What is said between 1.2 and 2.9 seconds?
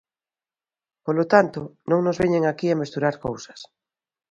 tanto, non nos veñan aquí a